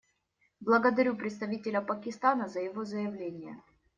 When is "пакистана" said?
1.79-2.47